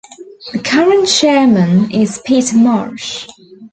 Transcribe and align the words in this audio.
The 0.51 0.57
current 0.57 1.07
chairman 1.07 1.91
is 1.91 2.19
Peter 2.25 2.57
Marsh. 2.57 3.27